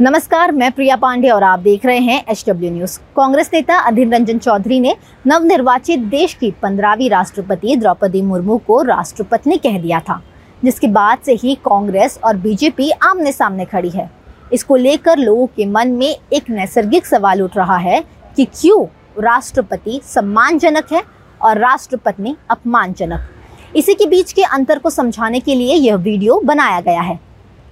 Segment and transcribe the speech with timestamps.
[0.00, 4.08] नमस्कार, मैं प्रिया पांडे और आप देख रहे हैं एच डब्ल्यू न्यूज़। कांग्रेस नेता अधीर
[4.08, 4.94] रंजन चौधरी ने
[5.26, 10.20] नवनिर्वाचित देश की पंद्रहवीं राष्ट्रपति द्रौपदी मुर्मू को राष्ट्रपति कह दिया था,
[10.64, 14.10] जिसके बाद से ही कांग्रेस और बीजेपी आमने सामने खड़ी है।
[14.52, 18.04] इसको लेकर लोगों के मन में एक नैसर्गिक सवाल उठ रहा है
[18.36, 18.84] कि क्यों
[19.18, 21.02] राष्ट्रपति सम्मानजनक है
[21.42, 23.28] और राष्ट्रपति अपमानजनक?
[23.76, 27.20] इसी के बीच के अंतर को समझाने के लिए यह वीडियो बनाया गया है।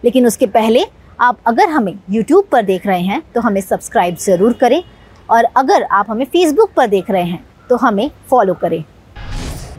[0.04, 0.84] लेकिन उसके पहले
[1.20, 4.82] आप अगर हमें YouTube पर देख रहे हैं तो हमें सब्सक्राइब ज़रूर करें
[5.28, 8.82] और अगर आप हमें Facebook पर देख रहे हैं तो हमें फॉलो करें।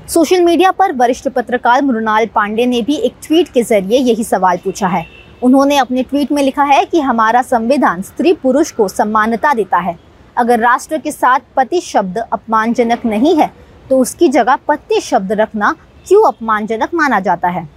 [0.09, 4.57] सोशल मीडिया पर वरिष्ठ पत्रकार मृणाल पांडे ने भी एक ट्वीट के ज़रिए यही सवाल
[4.57, 5.05] पूछा है।
[5.43, 9.97] उन्होंने अपने ट्वीट में लिखा है कि हमारा संविधान स्त्री पुरुष को सम्मानता देता है।
[10.37, 13.51] अगर राष्ट्र के साथ पति शब्द अपमानजनक नहीं है
[13.89, 15.75] तो उसकी जगह पति शब्द रखना
[16.07, 17.67] क्यों अपमानजनक माना जाता है?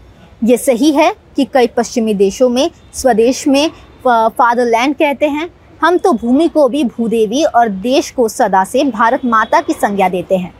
[0.42, 3.70] ये सही है कि कई पश्चिमी देशों में, स्वदेश में
[4.00, 5.48] फादरलैंड कहते हैं,
[5.80, 10.08] हम तो भूमि को भी भूदेवी और देश को सदा से भारत माता की संज्ञा
[10.08, 10.52] देते हैं।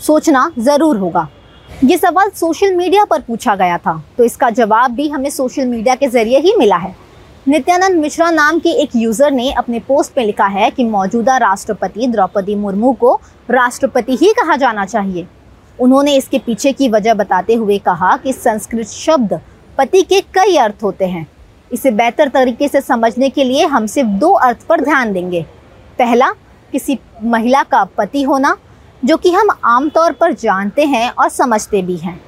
[0.00, 1.28] सोचना ज़रूर होगा।
[1.84, 5.94] ये सवाल सोशल मीडिया पर पूछा गया था तो इसका जवाब भी हमें सोशल मीडिया
[5.94, 6.94] के ज़रिए ही मिला है।
[7.46, 12.06] नित्यानंद मिश्रा नाम के एक यूज़र ने अपने पोस्ट में लिखा है कि मौजूदा राष्ट्रपति
[12.06, 13.14] द्रौपदी मुर्मू को
[13.50, 15.26] राष्ट्रपति ही कहा जाना चाहिए।
[15.80, 19.40] उन्होंने इसके पीछे की वजह बताते हुए कहा कि संस्कृत शब्द
[19.78, 21.26] पति के कई अर्थ होते हैं।
[21.70, 25.42] इसे बेहतर तरीके से समझने के लिए हम सिर्फ़ दो अर्थ पर ध्यान देंगे।
[25.98, 26.30] पहला,
[26.72, 28.56] किसी महिला का पति होना,
[29.02, 32.20] जो कि हम आमतौर पर जानते हैं और समझते भी हैं।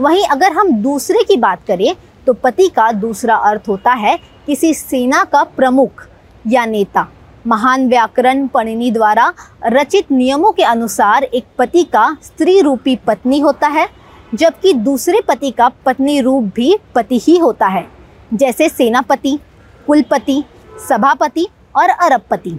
[0.00, 1.94] वहीं अगर हम दूसरे की बात करें
[2.26, 6.06] तो पति का दूसरा अर्थ होता है किसी सेना का प्रमुख
[6.44, 7.06] या नेता।
[7.46, 9.32] महान व्याकरण पणिनि द्वारा
[9.66, 13.88] रचित नियमों के अनुसार एक पति का स्त्री रूपी पत्नी होता है,
[14.34, 17.86] जबकि दूसरे पति का पत्नी रूप भी पति ही होता है,
[18.32, 19.38] जैसे सेनापति,
[19.86, 20.42] कुलपति,
[20.88, 22.58] सभापति और अरबपति।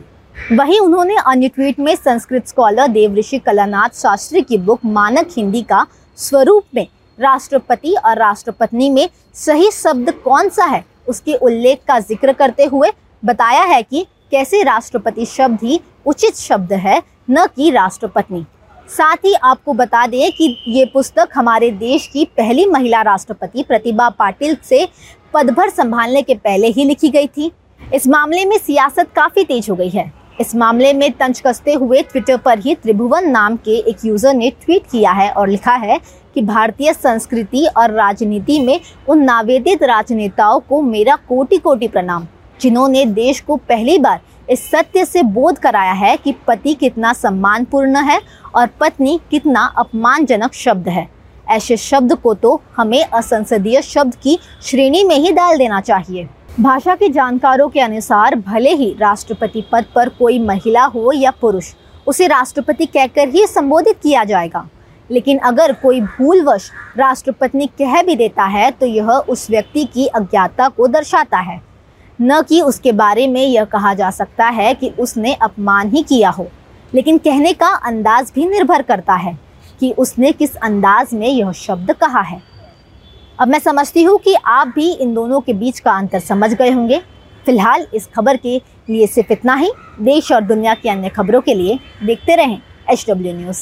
[0.52, 5.86] वहीं उन्होंने अन्य ट्वीट में संस्कृत स्कॉलर देवऋषि कलानाथ शास्त्री की बुक मानक हिंदी का
[6.18, 6.88] स्वरूप में
[7.18, 12.92] राष्ट्रपति और राष्ट्रपत्नी में सही शब्द कौन सा है, उसके उल्लेख का ज़िक्र करते हुए
[13.24, 18.46] बताया है कि कैसे राष्ट्रपति शब्द ही उचित शब्द है, न कि राष्ट्रपत्नी।
[18.90, 24.10] साथ ही आपको बता दें कि ये पुस्तक हमारे देश की पहली महिला राष्ट्रपति प्रतिभा
[24.10, 24.88] पाटिल से
[25.34, 27.52] पदभर संभालने के पहले ही लिखी गई थी।
[27.94, 32.02] इस मामले में सियासत काफ़ी तेज हो गई है। इस मामले में तंज कसते हुए
[32.04, 36.00] ट्विटर पर ही त्रिभुवन नाम के एक यूज़र ने ट्वीट किया है और लिखा है
[36.36, 38.80] कि भारतीय संस्कृति और राजनीति में
[39.10, 42.28] उन नावेदित राजनेताओं को मेरा कोटि कोटि प्रणाम।
[42.62, 47.98] जिन्होंने देश को पहली बार इस सत्य से बोध कराया है कि पति कितना सम्मानपूर्ण
[48.04, 48.20] है
[48.56, 51.08] और पत्नी कितना अपमानजनक शब्द है।
[51.50, 56.28] ऐसे शब्द को तो हमें असंसदीय शब्द की श्रेणी में ही डाल देना चाहिए।
[56.60, 61.74] भाषा के जानकारों के अनुसार भले ही राष्ट्रपति पद पर कोई महिला हो या पुरुष,
[62.08, 64.68] उसे राष्ट्रपति कहकर ही संबोधित किया जाएगा।
[65.10, 70.68] लेकिन अगर कोई भूलवश राष्ट्रपति कह भी देता है तो यह उस व्यक्ति की अज्ञाता
[70.70, 71.62] को दर्शाता है।
[72.22, 76.30] न कि उसके बारे में यह कहा जा सकता है कि उसने अपमान ही किया
[76.30, 76.48] हो।
[76.94, 79.38] लेकिन कहने का अंदाज भी निर्भर करता है
[79.80, 82.42] कि उसने किस अंदाज में यह शब्द कहा है।
[83.40, 86.72] अब मैं समझती हूँ कि आप भी इन दोनों के बीच का अंतर समझ गए
[86.72, 87.02] होंगे।
[87.46, 91.54] फ़िलहाल इस खबर के लिए सिर्फ़ इतना ही। देश और दुनिया की अन्य खबरों के
[91.54, 93.62] लिए देखते रहें एच डब्ल्यू न्यूज़।